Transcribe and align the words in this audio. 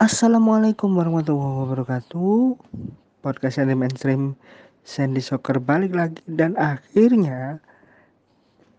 Assalamualaikum 0.00 0.96
warahmatullahi 0.96 1.60
wabarakatuh. 1.60 2.56
Podcast 3.20 3.60
anime 3.60 3.84
mainstream 3.84 4.32
Sandy 4.80 5.20
Soccer 5.20 5.60
balik 5.60 5.92
lagi 5.92 6.24
Dan 6.24 6.56
akhirnya 6.56 7.60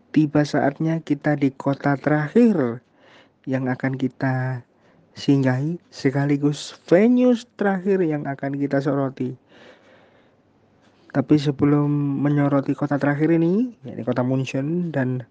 Tiba 0.10 0.42
saatnya 0.42 0.98
kita 0.98 1.38
di 1.38 1.54
kota 1.54 1.94
terakhir 2.02 2.82
Yang 3.46 3.64
akan 3.70 3.94
kita 4.02 4.36
singgahi 5.14 5.78
Sekaligus 5.94 6.74
venue 6.90 7.38
terakhir 7.54 8.02
yang 8.02 8.26
akan 8.26 8.58
kita 8.58 8.82
soroti. 8.82 9.38
Tapi 11.14 11.36
sebelum 11.38 12.18
menyoroti 12.26 12.74
kota 12.74 12.98
terakhir 12.98 13.30
ini 13.30 13.78
yakni 13.86 14.02
kota 14.02 14.26
Munchen 14.26 14.90
dan 14.90 15.22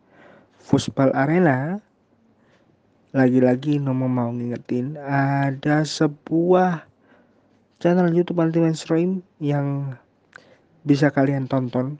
Fußball 0.54 1.10
Arena 1.18 1.82
lagi-lagi 3.10 3.82
Nomo 3.82 4.06
mau 4.06 4.30
ngingetin 4.30 4.94
ada 5.02 5.82
sebuah 5.82 6.86
channel 7.82 8.14
YouTube 8.14 8.38
anti 8.38 8.62
mainstream 8.62 9.26
yang 9.42 9.98
bisa 10.86 11.10
kalian 11.10 11.50
tonton. 11.50 11.98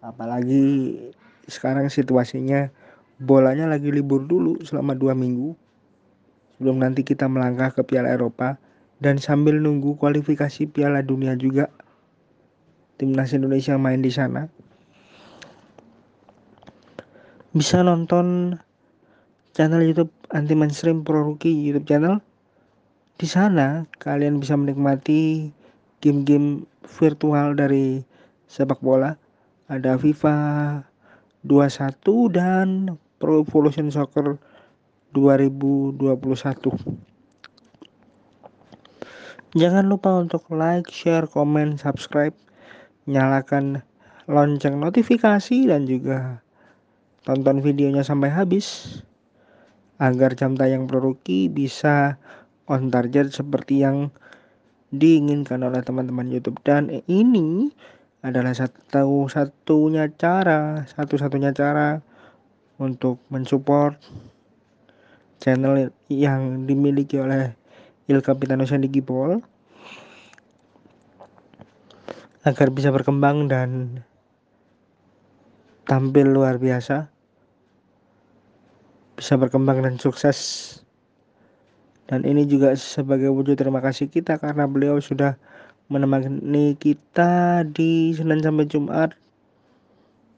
Apalagi 0.00 0.96
sekarang 1.44 1.92
situasinya 1.92 2.72
bolanya 3.20 3.68
lagi 3.68 3.92
libur 3.92 4.24
dulu 4.24 4.64
selama 4.64 4.96
dua 4.96 5.12
minggu 5.12 5.52
sebelum 6.56 6.80
nanti 6.80 7.04
kita 7.04 7.28
melangkah 7.28 7.76
ke 7.76 7.84
Piala 7.84 8.08
Eropa 8.16 8.56
dan 9.04 9.20
sambil 9.20 9.60
nunggu 9.60 10.00
kualifikasi 10.00 10.70
Piala 10.72 11.04
Dunia 11.04 11.36
juga. 11.36 11.68
Timnas 12.94 13.34
Indonesia 13.34 13.74
main 13.74 14.00
di 14.00 14.08
sana. 14.08 14.46
Bisa 17.50 17.82
nonton 17.82 18.56
channel 19.54 19.86
YouTube 19.86 20.10
anti 20.34 20.58
mainstream 20.58 21.06
pro 21.06 21.22
rookie 21.22 21.54
YouTube 21.54 21.86
channel. 21.86 22.18
Di 23.14 23.30
sana 23.30 23.86
kalian 24.02 24.42
bisa 24.42 24.58
menikmati 24.58 25.54
game-game 26.02 26.66
virtual 26.82 27.54
dari 27.54 28.02
sepak 28.50 28.82
bola. 28.82 29.14
Ada 29.70 29.94
FIFA 29.94 30.36
21 31.46 32.34
dan 32.34 32.98
Pro 33.22 33.46
Evolution 33.46 33.94
Soccer 33.94 34.36
2021. 35.14 36.02
Jangan 39.54 39.86
lupa 39.86 40.18
untuk 40.18 40.50
like, 40.50 40.90
share, 40.90 41.30
komen, 41.30 41.78
subscribe, 41.78 42.34
nyalakan 43.06 43.86
lonceng 44.26 44.82
notifikasi 44.82 45.70
dan 45.70 45.86
juga 45.86 46.42
tonton 47.22 47.62
videonya 47.62 48.02
sampai 48.02 48.34
habis 48.34 48.98
agar 49.98 50.34
jam 50.34 50.58
tayang 50.58 50.90
Proroki 50.90 51.46
bisa 51.46 52.18
on 52.66 52.90
target 52.90 53.30
seperti 53.30 53.84
yang 53.86 54.10
diinginkan 54.94 55.62
oleh 55.62 55.82
teman-teman 55.82 56.30
YouTube. 56.30 56.58
Dan 56.66 56.90
ini 57.06 57.70
adalah 58.24 58.56
satu 58.56 59.28
satunya 59.28 60.08
cara 60.16 60.88
satu-satunya 60.88 61.52
cara 61.52 62.00
untuk 62.80 63.20
mensupport 63.28 64.00
channel 65.38 65.92
yang 66.08 66.64
dimiliki 66.64 67.20
oleh 67.20 67.52
Il 68.08 68.24
Capitano 68.24 68.64
Sandy 68.64 68.88
Gipol 68.88 69.44
agar 72.44 72.68
bisa 72.72 72.92
berkembang 72.92 73.48
dan 73.48 74.00
tampil 75.84 76.28
luar 76.28 76.56
biasa 76.60 77.13
bisa 79.14 79.38
berkembang 79.38 79.82
dan 79.82 79.96
sukses. 79.98 80.38
Dan 82.04 82.26
ini 82.28 82.44
juga 82.44 82.76
sebagai 82.76 83.32
wujud 83.32 83.56
terima 83.56 83.80
kasih 83.80 84.12
kita 84.12 84.36
karena 84.36 84.68
beliau 84.68 85.00
sudah 85.00 85.40
menemani 85.88 86.76
kita 86.76 87.64
di 87.64 88.12
Senin 88.12 88.44
sampai 88.44 88.68
Jumat 88.68 89.16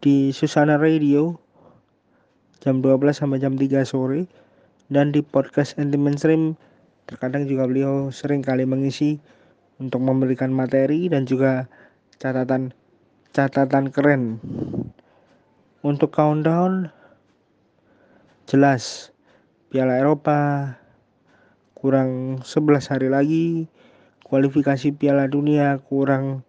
di 0.02 0.30
Susana 0.30 0.78
Radio 0.78 1.38
jam 2.62 2.82
12 2.82 3.14
sampai 3.14 3.38
jam 3.38 3.54
3 3.54 3.86
sore 3.86 4.26
dan 4.90 5.10
di 5.10 5.22
podcast 5.22 5.78
anti 5.78 5.98
mainstream 5.98 6.54
terkadang 7.06 7.46
juga 7.46 7.66
beliau 7.66 8.10
sering 8.10 8.42
kali 8.42 8.66
mengisi 8.66 9.18
untuk 9.78 10.02
memberikan 10.02 10.50
materi 10.50 11.06
dan 11.06 11.26
juga 11.26 11.70
catatan 12.18 12.74
catatan 13.30 13.90
keren 13.94 14.42
untuk 15.86 16.10
countdown 16.10 16.90
jelas 18.46 19.10
Piala 19.74 19.98
Eropa 19.98 20.70
kurang 21.74 22.38
11 22.46 22.94
hari 22.94 23.10
lagi 23.10 23.46
kualifikasi 24.22 24.94
Piala 24.94 25.26
Dunia 25.26 25.82
kurang 25.82 26.46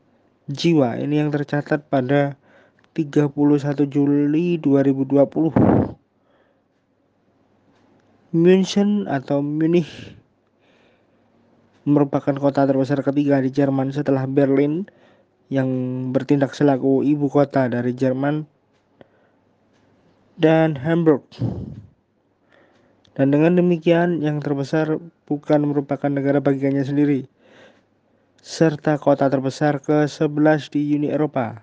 jiwa. 0.50 0.90
Ini 0.98 1.14
yang 1.22 1.30
tercatat 1.30 1.86
pada 1.86 2.34
31 2.92 3.32
Juli 3.86 4.58
2020. 4.58 6.02
München 8.32 9.04
atau 9.12 9.44
Munich 9.44 10.16
merupakan 11.84 12.32
kota 12.38 12.64
terbesar 12.64 13.05
ketiga 13.05 13.43
di 13.43 13.50
Jerman 13.52 13.93
setelah 13.93 14.25
Berlin 14.25 14.88
yang 15.52 15.69
bertindak 16.16 16.56
selaku 16.56 17.05
ibu 17.05 17.28
kota 17.28 17.69
dari 17.69 17.93
Jerman 17.93 18.48
dan 20.40 20.81
Hamburg. 20.81 21.28
Dan 23.12 23.29
dengan 23.29 23.61
demikian 23.61 24.25
yang 24.25 24.41
terbesar 24.41 24.97
bukan 25.29 25.69
merupakan 25.69 26.09
negara 26.09 26.41
bagiannya 26.41 26.81
sendiri, 26.81 27.20
serta 28.41 28.97
kota 28.97 29.29
terbesar 29.29 29.85
ke-11 29.85 30.73
di 30.73 30.97
Uni 30.97 31.12
Eropa, 31.12 31.61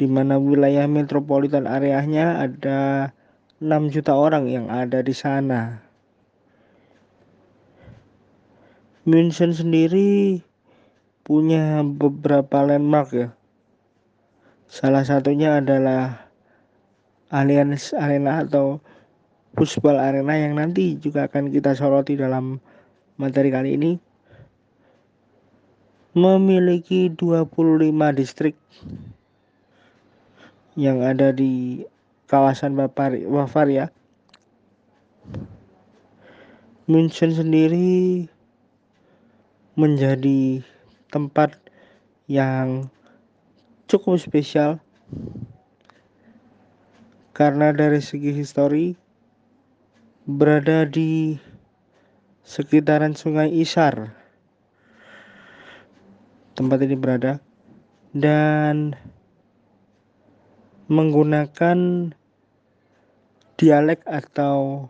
di 0.00 0.08
mana 0.08 0.40
wilayah 0.40 0.88
metropolitan 0.88 1.68
areanya 1.68 2.40
ada 2.40 3.12
6 3.60 3.92
juta 3.92 4.16
orang 4.16 4.48
yang 4.48 4.72
ada 4.72 5.04
di 5.04 5.12
sana. 5.12 5.84
München 9.04 9.52
sendiri 9.52 10.40
punya 11.22 11.84
beberapa 11.84 12.64
landmark 12.64 13.08
ya. 13.12 13.28
Salah 14.72 15.04
satunya 15.04 15.60
adalah 15.60 16.32
Allianz 17.28 17.92
Arena 17.92 18.42
atau 18.42 18.80
Futsal 19.52 20.00
Arena 20.00 20.34
yang 20.36 20.56
nanti 20.56 20.96
juga 20.96 21.28
akan 21.28 21.52
kita 21.52 21.76
soroti 21.76 22.16
dalam 22.16 22.58
materi 23.20 23.52
kali 23.52 23.76
ini. 23.76 23.92
memiliki 26.12 27.08
25 27.08 27.88
distrik 28.12 28.52
yang 30.76 31.00
ada 31.00 31.32
di 31.32 31.84
kawasan 32.28 32.76
Bavaria. 32.76 33.88
München 36.84 37.32
sendiri 37.32 38.28
menjadi 39.72 40.60
tempat 41.08 41.56
yang 42.28 42.92
cukup 43.88 44.20
spesial 44.20 44.84
karena 47.32 47.72
dari 47.72 48.04
segi 48.04 48.36
histori 48.36 49.01
berada 50.22 50.86
di 50.86 51.34
sekitaran 52.46 53.18
Sungai 53.18 53.50
Isar 53.50 54.14
tempat 56.54 56.78
ini 56.86 56.94
berada 56.94 57.42
dan 58.14 58.94
menggunakan 60.86 62.12
dialek 63.58 64.06
atau 64.06 64.86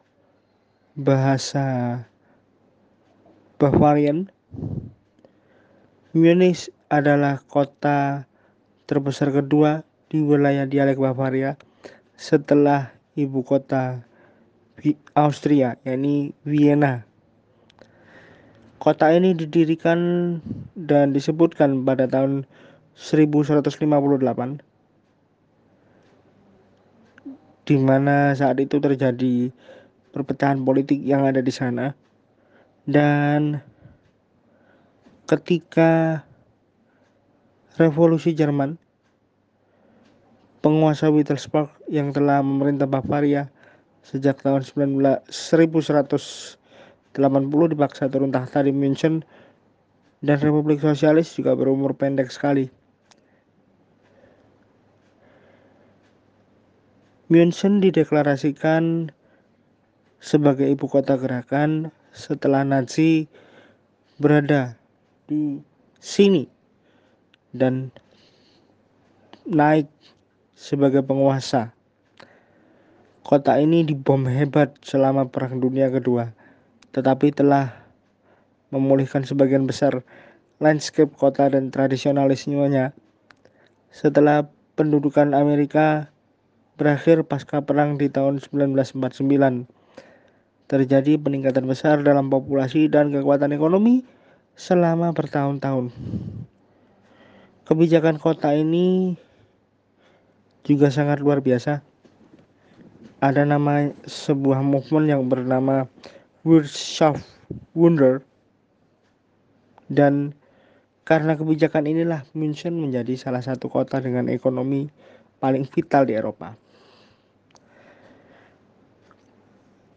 bahasa 0.92 1.96
Bavarian. 3.56 4.28
Munich 6.12 6.68
adalah 6.92 7.40
kota 7.48 8.28
terbesar 8.84 9.32
kedua 9.32 9.80
di 10.12 10.20
wilayah 10.20 10.68
dialek 10.68 11.00
Bavaria 11.00 11.56
setelah 12.20 12.92
ibu 13.16 13.40
kota 13.40 14.11
Austria, 15.14 15.78
yakni 15.86 16.34
Vienna. 16.42 17.06
Kota 18.82 19.14
ini 19.14 19.30
didirikan 19.30 20.42
dan 20.74 21.14
disebutkan 21.14 21.86
pada 21.86 22.10
tahun 22.10 22.42
1158 22.98 23.78
di 27.62 27.76
mana 27.78 28.34
saat 28.34 28.58
itu 28.58 28.82
terjadi 28.82 29.54
perpecahan 30.10 30.66
politik 30.66 30.98
yang 30.98 31.22
ada 31.22 31.38
di 31.38 31.54
sana 31.54 31.94
dan 32.90 33.62
ketika 35.30 36.26
revolusi 37.78 38.34
Jerman 38.34 38.76
penguasa 40.58 41.08
Wittelsbach 41.08 41.70
yang 41.86 42.10
telah 42.10 42.42
memerintah 42.42 42.90
Bavaria 42.90 43.48
sejak 44.02 44.42
tahun 44.42 44.66
19, 44.66 44.98
1100 45.30 46.62
80 47.12 47.72
dipaksa 47.76 48.08
turun 48.08 48.32
tahta 48.32 48.64
di 48.64 48.72
München 48.72 49.20
dan 50.24 50.40
Republik 50.40 50.80
Sosialis 50.80 51.36
juga 51.36 51.52
berumur 51.52 51.92
pendek 51.92 52.32
sekali. 52.32 52.72
München 57.28 57.80
dideklarasikan 57.80 59.08
sebagai 60.20 60.68
ibu 60.68 60.84
kota 60.88 61.16
gerakan 61.16 61.88
setelah 62.12 62.60
Nazi 62.64 63.24
berada 64.20 64.76
di 65.24 65.60
sini 65.96 66.44
dan 67.56 67.88
naik 69.48 69.88
sebagai 70.52 71.00
penguasa. 71.00 71.72
Kota 73.22 73.56
ini 73.62 73.86
dibom 73.86 74.26
hebat 74.26 74.74
selama 74.82 75.30
Perang 75.30 75.62
Dunia 75.62 75.88
Kedua 75.88 76.34
tetapi 76.92 77.32
telah 77.32 77.72
memulihkan 78.68 79.24
sebagian 79.24 79.64
besar 79.64 80.04
landscape 80.60 81.10
kota 81.16 81.48
dan 81.48 81.72
tradisionalismenya 81.72 82.92
setelah 83.88 84.48
pendudukan 84.76 85.32
Amerika 85.32 86.12
berakhir 86.76 87.24
pasca 87.28 87.60
perang 87.64 88.00
di 88.00 88.08
tahun 88.08 88.40
1949 88.40 89.68
terjadi 90.68 91.12
peningkatan 91.20 91.68
besar 91.68 92.00
dalam 92.00 92.32
populasi 92.32 92.88
dan 92.88 93.12
kekuatan 93.12 93.52
ekonomi 93.52 94.08
selama 94.56 95.12
bertahun-tahun. 95.12 95.92
Kebijakan 97.68 98.16
kota 98.16 98.56
ini 98.56 99.16
juga 100.64 100.88
sangat 100.88 101.20
luar 101.20 101.44
biasa. 101.44 101.84
Ada 103.22 103.46
nama 103.46 103.86
sebuah 104.02 104.66
movement 104.66 105.06
yang 105.06 105.30
bernama 105.30 105.86
Wirtschaft 106.42 107.22
Wunder 107.70 108.18
dan 109.86 110.34
karena 111.06 111.38
kebijakan 111.38 111.86
inilah 111.86 112.26
München 112.34 112.82
menjadi 112.82 113.14
salah 113.14 113.38
satu 113.38 113.70
kota 113.70 114.02
dengan 114.02 114.26
ekonomi 114.26 114.90
paling 115.38 115.62
vital 115.70 116.02
di 116.10 116.18
Eropa. 116.18 116.58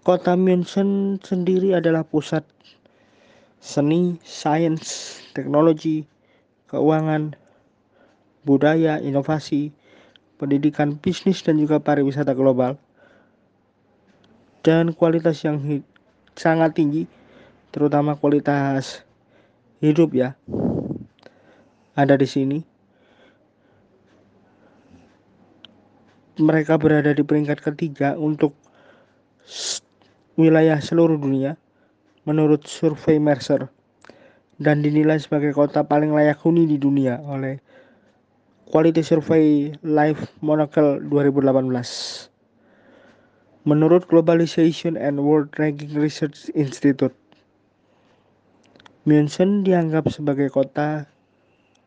Kota 0.06 0.38
München 0.38 1.18
sendiri 1.18 1.74
adalah 1.74 2.06
pusat 2.06 2.45
seni, 3.57 4.22
sains, 4.22 5.18
teknologi, 5.33 6.06
keuangan, 6.69 7.33
budaya, 8.45 9.01
inovasi, 9.01 9.74
pendidikan, 10.38 11.01
bisnis, 11.01 11.42
dan 11.42 11.57
juga 11.57 11.81
pariwisata 11.81 12.38
global. 12.38 12.77
Dan 14.65 14.97
kualitas 14.97 15.45
yang 15.45 15.62
sangat 16.33 16.73
tinggi 16.73 17.06
terutama 17.69 18.17
kualitas 18.17 19.06
hidup 19.77 20.17
ya 20.17 20.33
ada 21.94 22.17
di 22.17 22.25
sini. 22.25 22.59
Mereka 26.41 26.81
berada 26.81 27.13
di 27.13 27.21
peringkat 27.21 27.62
ketiga 27.62 28.17
untuk 28.17 28.57
wilayah 30.33 30.81
seluruh 30.81 31.15
dunia 31.15 31.62
menurut 32.25 32.65
survei 32.65 33.21
Mercer 33.21 33.69
dan 34.57 34.81
dinilai 34.81 35.21
sebagai 35.21 35.53
kota 35.53 35.85
paling 35.85 36.12
layak 36.12 36.41
huni 36.41 36.65
di 36.65 36.81
dunia 36.81 37.21
oleh 37.23 37.62
Quality 38.65 39.06
Survey 39.06 39.77
Life 39.85 40.41
Monocle 40.41 41.00
2018 41.06 42.34
menurut 43.65 44.06
Globalization 44.06 44.94
and 44.94 45.17
World 45.25 45.50
Ranking 45.57 45.97
Research 45.97 46.53
Institute. 46.53 47.17
München 49.10 49.65
dianggap 49.65 50.05
sebagai 50.13 50.53
kota 50.53 51.10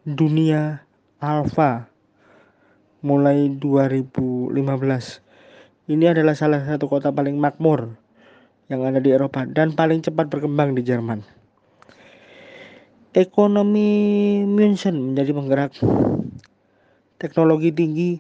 dunia 0.03 0.83
alfa 1.23 1.87
mulai 3.03 3.47
2015. 3.63 4.59
Ini 5.87 6.05
adalah 6.11 6.35
salah 6.35 6.67
satu 6.67 6.91
kota 6.91 7.15
paling 7.15 7.39
makmur 7.39 7.95
yang 8.67 8.83
ada 8.83 8.99
di 8.99 9.15
Eropa 9.15 9.47
dan 9.47 9.73
paling 9.79 10.03
cepat 10.03 10.27
berkembang 10.27 10.75
di 10.75 10.83
Jerman. 10.83 11.23
Ekonomi 13.15 14.43
München 14.45 15.15
menjadi 15.15 15.31
penggerak 15.31 15.73
teknologi 17.23 17.71
tinggi 17.71 18.11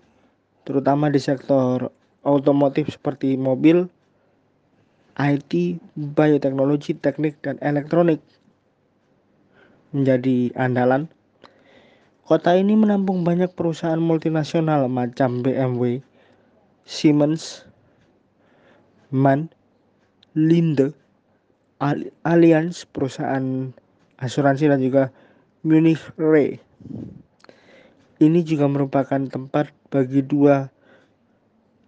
terutama 0.63 1.11
di 1.11 1.21
sektor 1.21 1.98
otomotif 2.29 2.93
seperti 2.93 3.41
mobil, 3.41 3.89
IT, 5.19 5.81
bioteknologi, 5.97 6.95
teknik, 6.95 7.41
dan 7.43 7.57
elektronik 7.65 8.21
menjadi 9.91 10.53
andalan. 10.55 11.09
Kota 12.29 12.53
ini 12.53 12.77
menampung 12.77 13.25
banyak 13.25 13.49
perusahaan 13.57 13.99
multinasional 13.99 14.85
macam 14.87 15.41
BMW, 15.41 16.05
Siemens, 16.85 17.65
MAN, 19.09 19.49
Linde, 20.37 20.93
Allianz, 22.23 22.85
perusahaan 22.85 23.73
asuransi 24.21 24.69
dan 24.69 24.85
juga 24.85 25.09
Munich 25.65 26.05
Re. 26.21 26.61
Ini 28.21 28.41
juga 28.45 28.69
merupakan 28.69 29.25
tempat 29.25 29.73
bagi 29.89 30.21
dua 30.21 30.69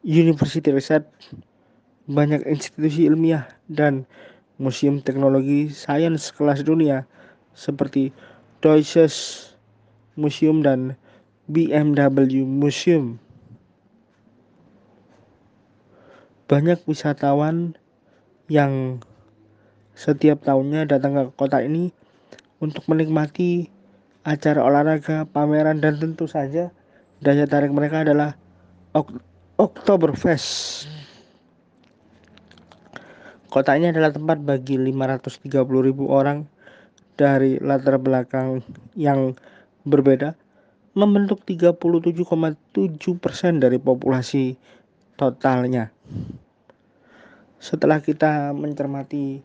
University 0.00 0.72
Research, 0.72 1.04
banyak 2.08 2.40
institusi 2.48 3.04
ilmiah 3.04 3.44
dan 3.68 4.08
museum 4.56 5.04
teknologi 5.04 5.68
sains 5.68 6.32
kelas 6.32 6.64
dunia 6.64 7.04
seperti 7.52 8.08
Deutsches 8.64 9.44
Museum 10.16 10.64
dan 10.64 10.96
BMW 11.52 12.48
Museum. 12.48 13.20
Banyak 16.48 16.80
wisatawan 16.88 17.76
yang 18.48 19.04
setiap 19.92 20.40
tahunnya 20.48 20.88
datang 20.88 21.12
ke 21.12 21.22
kota 21.36 21.60
ini 21.60 21.92
untuk 22.58 22.88
menikmati 22.88 23.68
acara 24.24 24.64
olahraga, 24.64 25.28
pameran, 25.28 25.84
dan 25.84 26.00
tentu 26.00 26.24
saja 26.24 26.72
daya 27.20 27.44
tarik 27.44 27.72
mereka 27.72 28.00
adalah 28.00 28.36
Oktoberfest. 29.60 30.88
Kota 33.52 33.76
ini 33.76 33.92
adalah 33.92 34.08
tempat 34.08 34.40
bagi 34.40 34.80
530 34.80 35.52
ribu 35.84 36.08
orang 36.08 36.48
dari 37.20 37.60
latar 37.60 38.00
belakang 38.00 38.64
yang 38.96 39.36
berbeda 39.84 40.32
membentuk 40.96 41.44
37,7% 41.44 41.76
dari 43.60 43.76
populasi 43.76 44.56
totalnya. 45.20 45.92
Setelah 47.60 48.00
kita 48.00 48.56
mencermati 48.56 49.44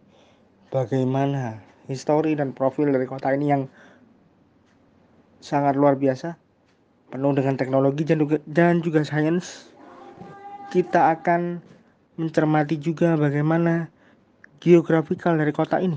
bagaimana 0.71 1.59
histori 1.91 2.39
dan 2.39 2.55
profil 2.55 2.87
dari 2.87 3.03
kota 3.03 3.35
ini 3.35 3.51
yang 3.51 3.67
sangat 5.43 5.75
luar 5.75 5.99
biasa, 5.99 6.39
penuh 7.11 7.35
dengan 7.35 7.59
teknologi 7.59 8.07
dan 8.07 8.23
juga, 8.23 8.39
dan 8.47 8.79
juga 8.79 9.03
sains, 9.03 9.74
kita 10.75 11.15
akan 11.15 11.63
mencermati 12.19 12.75
juga 12.75 13.15
bagaimana 13.15 13.87
geografikal 14.59 15.39
dari 15.39 15.55
kota 15.55 15.79
ini. 15.79 15.95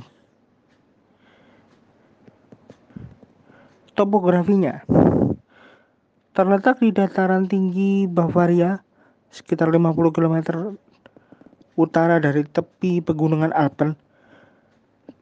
Topografinya 3.98 4.86
terletak 6.30 6.78
di 6.78 6.94
dataran 6.94 7.50
tinggi 7.50 8.06
Bavaria 8.06 8.78
sekitar 9.34 9.74
50 9.74 10.14
km 10.14 10.36
utara 11.74 12.22
dari 12.22 12.46
tepi 12.46 13.02
pegunungan 13.02 13.50
Alpen 13.50 13.98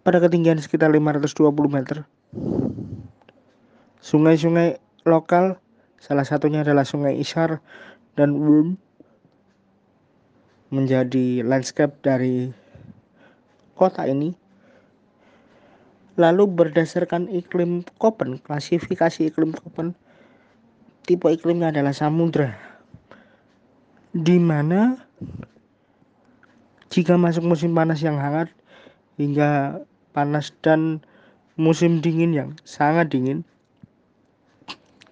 pada 0.04 0.20
ketinggian 0.20 0.60
sekitar 0.60 0.92
520 0.92 1.32
meter. 1.72 2.04
Sungai-sungai 4.04 4.76
lokal 5.08 5.56
salah 5.96 6.28
satunya 6.28 6.60
adalah 6.60 6.84
Sungai 6.84 7.16
Isar 7.16 7.64
dan 8.20 8.36
Wurm 8.36 8.76
menjadi 10.76 11.40
landscape 11.40 11.96
dari 12.04 12.52
kota 13.72 14.04
ini. 14.04 14.36
Lalu 16.20 16.44
berdasarkan 16.48 17.28
iklim 17.32 17.84
Koppen, 17.96 18.40
klasifikasi 18.40 19.32
iklim 19.32 19.56
Koppen 19.56 19.96
tipe 21.06 21.30
iklimnya 21.30 21.70
adalah 21.70 21.94
samudra 21.94 22.58
di 24.10 24.42
mana 24.42 24.98
jika 26.90 27.14
masuk 27.14 27.46
musim 27.46 27.76
panas 27.76 28.02
yang 28.02 28.18
hangat 28.18 28.50
hingga 29.14 29.80
panas 30.10 30.50
dan 30.66 30.98
musim 31.54 32.02
dingin 32.02 32.34
yang 32.34 32.50
sangat 32.66 33.12
dingin 33.12 33.46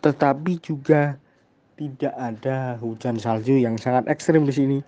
tetapi 0.02 0.58
juga 0.60 1.20
tidak 1.78 2.14
ada 2.18 2.74
hujan 2.82 3.16
salju 3.16 3.56
yang 3.56 3.80
sangat 3.80 4.04
ekstrim 4.06 4.44
di 4.44 4.52
sini. 4.52 4.78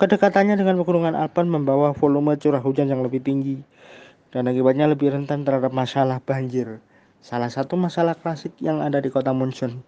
Kedekatannya 0.00 0.56
dengan 0.56 0.80
pegunungan 0.80 1.16
Alpen 1.16 1.52
membawa 1.52 1.92
volume 1.92 2.36
curah 2.40 2.64
hujan 2.64 2.88
yang 2.88 3.04
lebih 3.04 3.20
tinggi 3.20 3.60
dan 4.32 4.48
akibatnya 4.48 4.88
lebih 4.88 5.12
rentan 5.12 5.44
terhadap 5.44 5.70
masalah 5.70 6.18
banjir 6.24 6.80
salah 7.22 7.46
satu 7.46 7.78
masalah 7.78 8.18
klasik 8.18 8.50
yang 8.58 8.82
ada 8.82 8.98
di 8.98 9.08
kota 9.08 9.30
Munchen. 9.30 9.86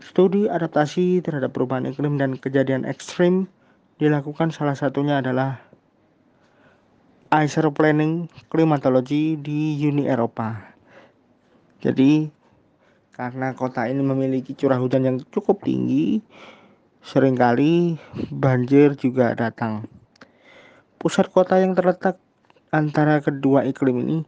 Studi 0.00 0.48
adaptasi 0.48 1.20
terhadap 1.20 1.52
perubahan 1.52 1.84
iklim 1.92 2.16
dan 2.16 2.40
kejadian 2.40 2.88
ekstrim 2.88 3.44
dilakukan 4.00 4.48
salah 4.48 4.72
satunya 4.72 5.20
adalah 5.20 5.60
ICER 7.30 7.68
Planning 7.70 8.26
Climatology 8.48 9.36
di 9.36 9.76
Uni 9.84 10.08
Eropa. 10.08 10.56
Jadi 11.84 12.26
karena 13.12 13.52
kota 13.52 13.84
ini 13.84 14.00
memiliki 14.00 14.56
curah 14.56 14.80
hujan 14.80 15.04
yang 15.04 15.16
cukup 15.28 15.60
tinggi, 15.60 16.24
sering 17.00 17.36
kali 17.36 17.96
banjir 18.28 18.96
juga 18.96 19.32
datang. 19.32 19.88
Pusat 21.00 21.26
kota 21.32 21.56
yang 21.56 21.72
terletak 21.72 22.20
antara 22.70 23.18
kedua 23.24 23.64
iklim 23.66 24.04
ini 24.04 24.18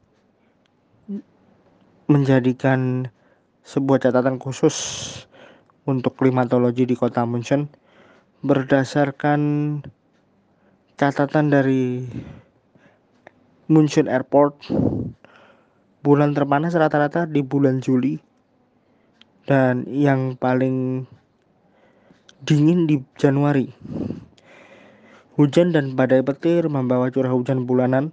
menjadikan 2.10 3.06
sebuah 3.62 4.08
catatan 4.08 4.42
khusus 4.42 4.74
untuk 5.86 6.18
klimatologi 6.18 6.82
di 6.84 6.98
kota 6.98 7.22
München 7.22 7.70
berdasarkan 8.42 9.40
catatan 10.98 11.46
dari 11.54 12.02
München 13.70 14.10
Airport 14.10 14.66
bulan 16.02 16.34
terpanas 16.34 16.74
rata-rata 16.74 17.30
di 17.30 17.46
bulan 17.46 17.78
Juli 17.78 18.18
dan 19.46 19.86
yang 19.86 20.34
paling 20.34 21.06
dingin 22.42 22.90
di 22.90 22.98
Januari. 23.14 23.70
Hujan 25.38 25.70
dan 25.70 25.94
badai 25.94 26.26
petir 26.26 26.66
membawa 26.66 27.06
curah 27.08 27.30
hujan 27.30 27.64
bulanan 27.64 28.10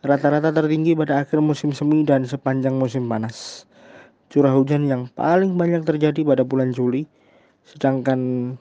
rata-rata 0.00 0.48
tertinggi 0.48 0.96
pada 0.96 1.20
akhir 1.20 1.44
musim 1.44 1.76
semi 1.76 2.00
dan 2.00 2.24
sepanjang 2.24 2.80
musim 2.80 3.04
panas. 3.04 3.68
Curah 4.32 4.56
hujan 4.56 4.88
yang 4.88 5.12
paling 5.12 5.54
banyak 5.60 5.84
terjadi 5.84 6.24
pada 6.24 6.42
bulan 6.42 6.72
Juli, 6.72 7.04
sedangkan 7.68 8.54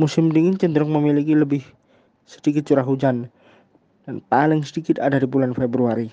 musim 0.00 0.32
dingin 0.32 0.56
cenderung 0.56 0.90
memiliki 0.96 1.36
lebih 1.36 1.62
sedikit 2.24 2.64
curah 2.66 2.82
hujan 2.82 3.28
dan 4.08 4.24
paling 4.32 4.64
sedikit 4.64 4.98
ada 5.04 5.20
di 5.20 5.28
bulan 5.28 5.52
Februari. 5.52 6.08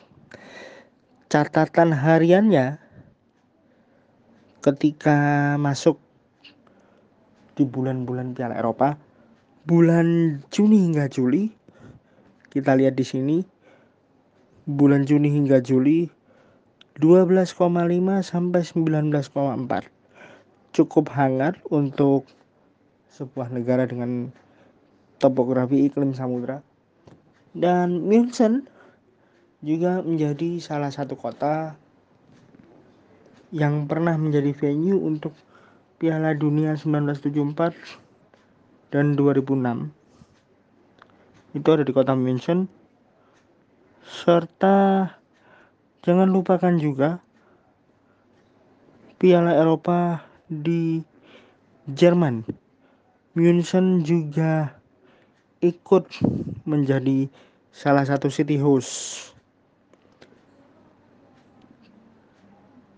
Catatan 1.32 1.96
hariannya 1.96 2.78
ketika 4.62 5.18
masuk 5.58 5.98
di 7.54 7.64
bulan-bulan 7.66 8.34
Piala 8.34 8.58
Eropa, 8.58 8.98
bulan 9.66 10.40
Juni 10.50 10.90
hingga 10.90 11.06
Juli, 11.10 11.50
kita 12.50 12.78
lihat 12.78 12.98
di 12.98 13.06
sini 13.06 13.38
bulan 14.70 15.04
Juni 15.04 15.30
hingga 15.34 15.60
Juli 15.60 16.08
12,5 17.02 17.58
sampai 18.22 18.62
19,4. 18.62 19.90
Cukup 20.74 21.06
hangat 21.14 21.58
untuk 21.70 22.26
sebuah 23.14 23.54
negara 23.54 23.86
dengan 23.86 24.34
topografi 25.22 25.86
iklim 25.86 26.18
samudra. 26.18 26.62
Dan 27.54 28.10
München 28.10 28.66
juga 29.62 30.02
menjadi 30.02 30.58
salah 30.58 30.90
satu 30.90 31.14
kota 31.14 31.78
yang 33.54 33.86
pernah 33.86 34.18
menjadi 34.18 34.50
venue 34.52 34.98
untuk 34.98 35.38
Piala 36.02 36.34
Dunia 36.38 36.78
1974 36.78 38.94
dan 38.94 39.18
2006. 39.18 39.90
Itu 41.54 41.70
ada 41.70 41.86
di 41.86 41.94
kota 41.94 42.18
München 42.18 42.66
serta 44.04 45.08
jangan 46.04 46.28
lupakan 46.28 46.76
juga 46.76 47.24
Piala 49.18 49.56
Eropa 49.56 50.28
di 50.52 51.00
Jerman. 51.88 52.44
München 53.34 54.06
juga 54.06 54.78
ikut 55.64 56.06
menjadi 56.68 57.32
salah 57.72 58.04
satu 58.04 58.28
city 58.28 58.60
host. 58.60 59.32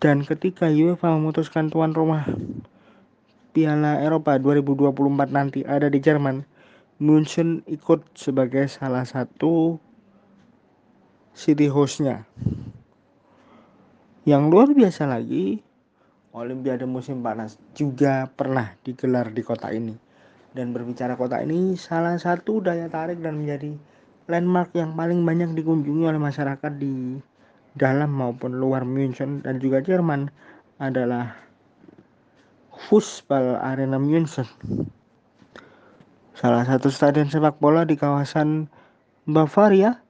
Dan 0.01 0.25
ketika 0.25 0.67
UEFA 0.67 1.15
memutuskan 1.15 1.69
tuan 1.69 1.93
rumah 1.93 2.25
Piala 3.55 4.03
Eropa 4.03 4.35
2024 4.35 5.31
nanti 5.31 5.63
ada 5.63 5.87
di 5.87 6.03
Jerman, 6.03 6.43
München 6.99 7.63
ikut 7.71 8.03
sebagai 8.11 8.67
salah 8.67 9.07
satu 9.07 9.79
city 11.31 11.71
hostnya. 11.71 12.27
Yang 14.27 14.43
luar 14.51 14.67
biasa 14.75 15.07
lagi, 15.07 15.63
Olimpiade 16.35 16.83
musim 16.83 17.23
panas 17.23 17.55
juga 17.71 18.27
pernah 18.27 18.75
digelar 18.83 19.31
di 19.31 19.39
kota 19.39 19.71
ini. 19.71 19.95
Dan 20.51 20.75
berbicara 20.75 21.15
kota 21.15 21.39
ini, 21.39 21.79
salah 21.79 22.19
satu 22.19 22.59
daya 22.59 22.91
tarik 22.91 23.23
dan 23.23 23.39
menjadi 23.39 23.71
landmark 24.27 24.75
yang 24.75 24.99
paling 24.99 25.23
banyak 25.23 25.55
dikunjungi 25.55 26.03
oleh 26.03 26.19
masyarakat 26.19 26.75
di 26.75 27.23
dalam 27.71 28.11
maupun 28.11 28.59
luar 28.59 28.83
München 28.83 29.39
dan 29.47 29.63
juga 29.63 29.79
Jerman 29.79 30.27
adalah 30.75 31.44
Fußball 32.85 33.57
Arena 33.57 33.97
München. 33.97 34.45
Salah 36.35 36.67
satu 36.67 36.93
stadion 36.93 37.31
sepak 37.31 37.57
bola 37.57 37.87
di 37.87 37.97
kawasan 37.97 38.69
Bavaria 39.25 40.05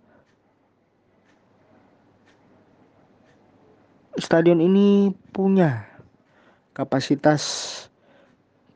Stadion 4.16 4.64
ini 4.64 5.12
punya 5.36 5.84
kapasitas 6.72 7.44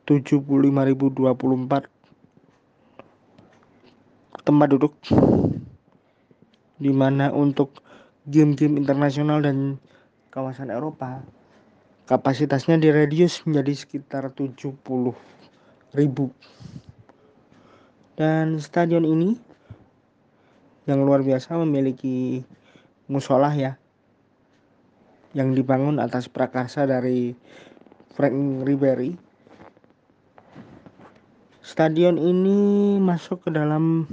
75.024 0.03 1.88
tempat 4.44 4.68
duduk 4.68 5.00
di 6.79 6.91
mana 6.91 7.32
untuk 7.32 7.79
game-game 8.27 8.79
internasional 8.84 9.39
dan 9.39 9.79
kawasan 10.27 10.75
Eropa 10.75 11.24
kapasitasnya 12.10 12.82
diredius 12.82 13.46
menjadi 13.46 13.86
sekitar 13.86 14.34
70 14.34 14.82
ribu 15.94 16.34
dan 18.18 18.58
stadion 18.58 19.06
ini 19.06 19.38
yang 20.89 21.06
luar 21.06 21.22
biasa 21.22 21.54
memiliki 21.62 22.42
musola 23.06 23.54
ya 23.54 23.78
yang 25.38 25.54
dibangun 25.54 26.01
atas 26.01 26.25
prakarsa 26.25 26.89
dari 26.89 27.38
Frank 28.18 28.66
Ribery. 28.66 29.13
Stadion 31.62 32.18
ini 32.18 32.98
masuk 32.98 33.46
ke 33.46 33.54
dalam 33.54 34.10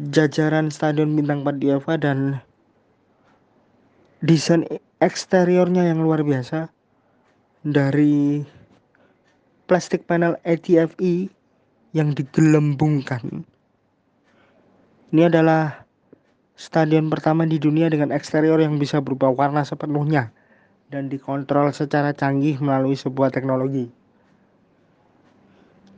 jajaran 0.00 0.72
stadion 0.72 1.12
bintang 1.12 1.44
4 1.44 1.60
di 1.60 1.68
UEFA 1.68 2.00
dan 2.00 2.40
desain 4.24 4.64
eksteriornya 5.04 5.84
yang 5.92 6.00
luar 6.00 6.24
biasa 6.24 6.72
dari 7.60 8.40
plastik 9.68 10.08
panel 10.08 10.40
ATFE 10.48 11.28
yang 11.92 12.16
digelembungkan. 12.16 13.44
Ini 15.12 15.28
adalah 15.28 15.84
stadion 16.56 17.12
pertama 17.12 17.44
di 17.44 17.60
dunia 17.60 17.92
dengan 17.92 18.16
eksterior 18.16 18.56
yang 18.56 18.80
bisa 18.80 19.04
berubah 19.04 19.28
warna 19.36 19.60
sepenuhnya 19.60 20.32
dan 20.88 21.12
dikontrol 21.12 21.68
secara 21.76 22.16
canggih 22.16 22.56
melalui 22.64 22.96
sebuah 22.96 23.28
teknologi. 23.28 23.92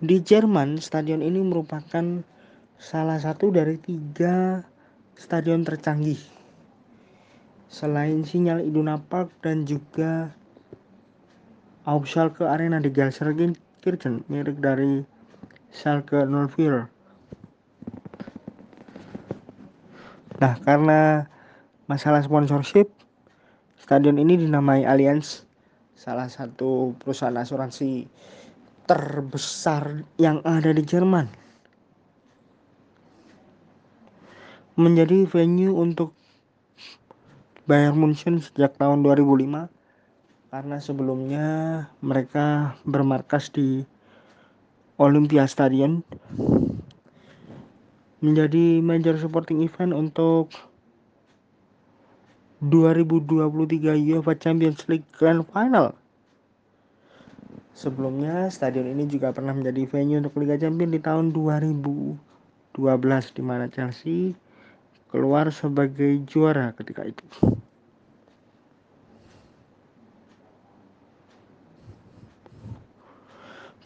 Di 0.03 0.19
Jerman, 0.19 0.83
stadion 0.83 1.23
ini 1.23 1.41
merupakan 1.47 2.27
salah 2.77 3.23
satu 3.23 3.55
dari 3.55 3.79
tiga 3.81 4.67
stadion 5.17 5.63
tercanggih. 5.65 6.36
Selain 7.66 8.23
sinyal 8.23 8.62
Iduna 8.62 8.96
Park 8.99 9.35
dan 9.42 9.66
juga 9.66 10.30
Aufschalke 11.87 12.46
Arena 12.46 12.78
di 12.78 12.90
Gelsenkirchen, 12.90 14.23
milik 14.30 14.58
dari 14.62 15.02
Schalke 15.75 16.23
04. 16.26 16.87
Nah, 20.37 20.54
karena 20.62 21.25
masalah 21.88 22.20
sponsorship, 22.20 22.90
stadion 23.78 24.18
ini 24.18 24.37
dinamai 24.37 24.82
Allianz, 24.82 25.46
salah 25.96 26.28
satu 26.28 26.92
perusahaan 27.00 27.38
asuransi 27.38 28.04
terbesar 28.85 30.06
yang 30.20 30.44
ada 30.46 30.70
di 30.70 30.82
Jerman. 30.85 31.26
Menjadi 34.76 35.25
venue 35.25 35.73
untuk 35.73 36.12
Bayern 37.66 37.99
Munchen 37.99 38.38
sejak 38.38 38.78
tahun 38.78 39.02
2005 39.02 39.66
karena 40.54 40.76
sebelumnya 40.78 41.46
mereka 41.99 42.78
bermarkas 42.87 43.50
di 43.50 43.82
Olympia 45.02 45.50
Stadion 45.50 46.06
menjadi 48.23 48.78
major 48.78 49.18
supporting 49.18 49.66
event 49.66 49.90
untuk 49.90 50.54
2023 52.62 53.35
UEFA 54.14 54.38
Champions 54.38 54.87
League 54.87 55.11
Grand 55.18 55.42
Final. 55.50 55.99
Sebelumnya, 57.75 58.46
stadion 58.49 58.88
ini 58.88 59.04
juga 59.11 59.35
pernah 59.35 59.52
menjadi 59.52 59.85
venue 59.90 60.23
untuk 60.23 60.38
Liga 60.38 60.56
Champions 60.56 60.96
di 60.96 61.00
tahun 61.02 61.35
2012 61.35 62.14
di 63.37 63.42
mana 63.42 63.68
Chelsea 63.68 64.46
keluar 65.13 65.51
sebagai 65.55 66.23
juara 66.27 66.75
ketika 66.75 67.07
itu. 67.07 67.25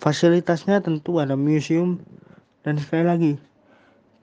Fasilitasnya 0.01 0.81
tentu 0.81 1.21
ada 1.21 1.37
museum 1.37 2.01
dan 2.65 2.81
sekali 2.81 3.05
lagi 3.05 3.33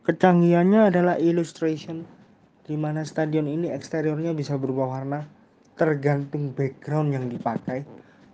Kecanggihannya 0.07 0.87
adalah 0.87 1.19
illustration 1.19 2.07
di 2.63 2.79
mana 2.79 3.03
stadion 3.03 3.43
ini 3.43 3.67
eksteriornya 3.67 4.31
bisa 4.31 4.55
berubah 4.55 4.87
warna 4.87 5.27
tergantung 5.75 6.55
background 6.55 7.11
yang 7.11 7.27
dipakai. 7.27 7.83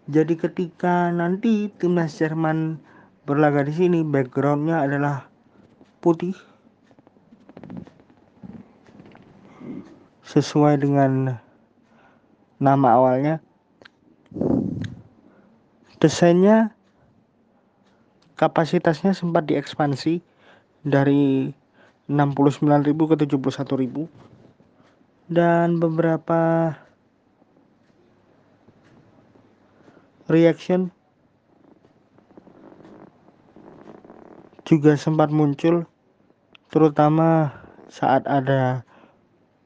Jadi 0.05 0.37
ketika 0.37 1.09
nanti 1.09 1.73
timnas 1.81 2.13
Jerman 2.21 2.77
berlaga 3.25 3.65
di 3.65 3.73
sini 3.73 4.05
backgroundnya 4.05 4.85
adalah 4.85 5.25
putih 5.97 6.37
sesuai 10.23 10.79
dengan 10.79 11.37
nama 12.57 12.87
awalnya. 12.95 13.43
Desainnya 15.99 16.75
kapasitasnya 18.35 19.15
sempat 19.15 19.47
diekspansi 19.47 20.19
dari 20.83 21.55
69.000 22.11 22.91
ke 22.91 23.15
71.000 23.23 25.31
dan 25.31 25.79
beberapa 25.79 26.75
reaction 30.27 30.91
juga 34.67 34.99
sempat 34.99 35.31
muncul 35.31 35.87
terutama 36.67 37.55
saat 37.87 38.27
ada 38.27 38.83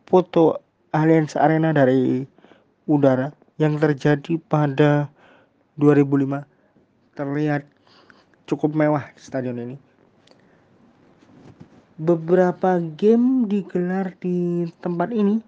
foto 0.08 0.64
Allianz 0.96 1.36
Arena 1.36 1.76
dari 1.76 2.24
udara 2.88 3.36
yang 3.60 3.76
terjadi 3.76 4.40
pada 4.40 5.12
2005 5.76 6.48
terlihat 7.20 7.68
cukup 8.48 8.72
mewah 8.72 9.12
stadion 9.20 9.60
ini. 9.60 9.78
Beberapa 12.00 12.80
game 12.80 13.52
digelar 13.52 14.16
di 14.16 14.70
tempat 14.80 15.12
ini. 15.12 15.44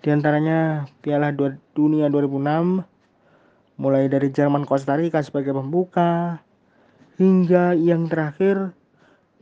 Di 0.00 0.08
antaranya 0.08 0.88
Piala 1.04 1.34
Dunia 1.76 2.08
2006 2.08 2.80
mulai 3.76 4.08
dari 4.08 4.32
Jerman 4.32 4.64
Costa 4.64 4.96
Rica 4.96 5.20
sebagai 5.20 5.52
pembuka 5.52 6.40
hingga 7.18 7.74
yang 7.74 8.06
terakhir 8.06 8.72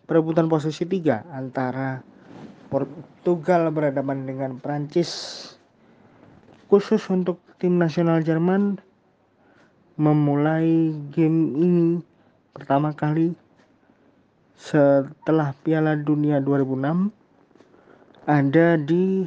perebutan 0.08 0.48
posisi 0.48 0.88
tiga 0.88 1.28
antara 1.28 2.15
Portugal 2.66 3.70
berhadapan 3.70 4.26
dengan 4.26 4.58
Prancis 4.58 5.10
khusus 6.66 7.02
untuk 7.08 7.38
tim 7.62 7.78
nasional 7.78 8.20
Jerman 8.26 8.82
memulai 9.96 10.92
game 11.14 11.56
ini 11.56 11.88
pertama 12.52 12.92
kali 12.92 13.32
setelah 14.58 15.54
Piala 15.62 15.96
Dunia 15.96 16.42
2006 16.42 17.12
ada 18.26 18.68
di 18.76 19.24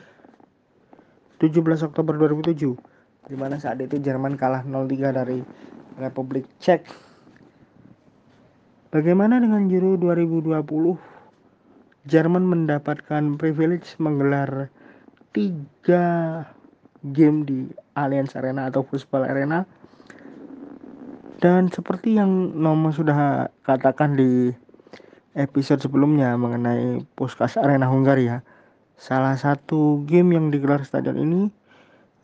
17 1.40 1.88
Oktober 1.88 2.20
2007 2.20 2.76
di 3.30 3.36
mana 3.38 3.56
saat 3.62 3.80
itu 3.80 4.02
Jerman 4.02 4.36
kalah 4.36 4.66
0-3 4.66 5.14
dari 5.14 5.40
Republik 6.02 6.50
Cek. 6.58 6.82
Bagaimana 8.90 9.38
dengan 9.38 9.70
Euro 9.70 10.02
2020? 10.02 11.09
Jerman 12.10 12.42
mendapatkan 12.50 13.38
privilege 13.38 13.94
menggelar 14.02 14.74
tiga 15.30 16.42
game 17.06 17.46
di 17.46 17.70
Allianz 17.94 18.34
Arena 18.34 18.68
atau 18.68 18.82
Fußball 18.82 19.30
Arena 19.30 19.70
dan 21.40 21.72
seperti 21.72 22.20
yang 22.20 22.52
Nomo 22.60 22.92
sudah 22.92 23.48
katakan 23.64 24.20
di 24.20 24.52
episode 25.40 25.80
sebelumnya 25.80 26.36
mengenai 26.36 27.00
Puskas 27.16 27.56
Arena 27.56 27.88
Hungaria, 27.88 28.44
salah 29.00 29.40
satu 29.40 30.04
game 30.04 30.36
yang 30.36 30.52
digelar 30.52 30.84
stadion 30.84 31.16
ini 31.16 31.48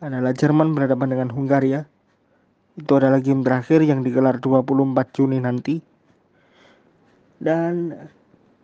adalah 0.03 0.35
Jerman 0.35 0.75
berhadapan 0.75 1.15
dengan 1.15 1.29
Hungaria. 1.31 1.87
Itu 2.75 2.99
adalah 2.99 3.23
game 3.23 3.39
terakhir 3.39 3.87
yang 3.87 4.03
digelar 4.03 4.43
24 4.43 5.15
Juni 5.15 5.39
nanti. 5.39 5.79
Dan 7.39 7.95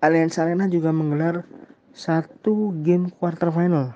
Allianz 0.01 0.41
Arena 0.41 0.65
juga 0.65 0.89
menggelar 0.89 1.45
satu 1.93 2.73
game 2.81 3.13
quarter 3.13 3.53
final. 3.53 3.93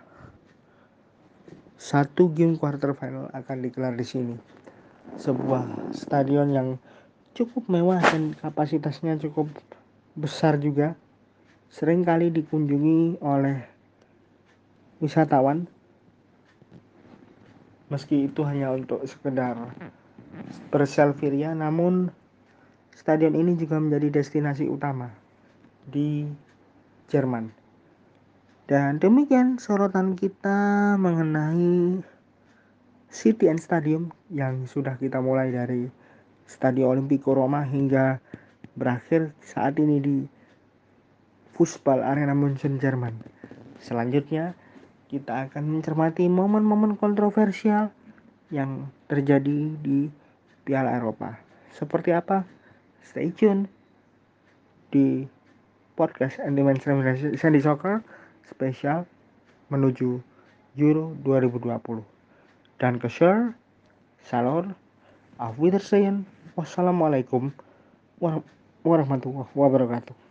Satu 1.81 2.29
game 2.29 2.61
quarter 2.61 2.93
final 2.93 3.33
akan 3.33 3.57
digelar 3.65 3.97
di 3.97 4.05
sini. 4.05 4.37
Sebuah 5.17 5.89
stadion 5.97 6.53
yang 6.53 6.77
cukup 7.33 7.65
mewah 7.73 8.05
dan 8.05 8.37
kapasitasnya 8.37 9.17
cukup 9.17 9.49
besar 10.13 10.61
juga 10.61 10.93
sering 11.73 12.05
kali 12.05 12.29
dikunjungi 12.29 13.19
oleh 13.25 13.65
wisatawan 15.01 15.65
meski 17.89 18.31
itu 18.31 18.45
hanya 18.47 18.71
untuk 18.71 19.03
sekedar 19.03 19.57
berselfie 20.71 21.35
ya 21.35 21.51
namun 21.51 22.13
stadion 22.95 23.35
ini 23.35 23.59
juga 23.59 23.83
menjadi 23.83 24.23
destinasi 24.23 24.71
utama 24.71 25.24
di 25.89 26.25
Jerman 27.09 27.65
dan 28.65 28.97
demikian 28.97 29.61
sorotan 29.61 30.17
kita 30.17 30.97
mengenai 30.97 32.01
City 33.13 33.45
and 33.45 33.61
Stadium 33.61 34.09
yang 34.33 34.65
sudah 34.65 34.97
kita 34.97 35.21
mulai 35.21 35.53
dari 35.53 35.85
Stadion 36.49 36.97
Olimpico 36.97 37.37
Roma 37.37 37.61
hingga 37.61 38.17
berakhir 38.73 39.37
saat 39.45 39.77
ini 39.77 40.01
di 40.01 40.17
Fußball 41.53 42.01
Arena 42.01 42.33
München 42.33 42.81
Jerman. 42.81 43.21
Selanjutnya 43.77 44.57
kita 45.13 45.45
akan 45.45 45.77
mencermati 45.77 46.25
momen-momen 46.25 46.97
kontroversial 46.97 47.93
yang 48.49 48.89
terjadi 49.05 49.77
di 49.77 50.09
Piala 50.65 50.97
Eropa. 50.97 51.37
Seperti 51.69 52.17
apa? 52.17 52.49
Stay 53.05 53.29
tune 53.29 53.69
di 54.89 55.34
podcast 55.95 56.43
Andy 56.43 56.61
Mainstream 56.61 56.99
Sandy 57.39 57.63
Soccer 57.63 58.03
spesial 58.43 59.07
menuju 59.71 60.19
Euro 60.75 61.15
2020. 61.23 62.03
Dan 62.75 62.99
ke 62.99 63.07
share, 63.07 63.55
salor, 64.19 64.75
auf 65.39 65.55
Wiedersehen, 65.55 66.27
wassalamualaikum 66.59 67.55
warahmatullahi 68.83 69.47
wabarakatuh. 69.55 70.24